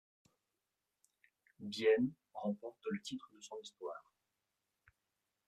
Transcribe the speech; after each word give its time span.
Bienne 1.59 2.09
remporte 2.33 2.81
le 2.89 2.99
titre 3.03 3.29
de 3.35 3.39
son 3.39 3.57
histoire. 3.61 4.15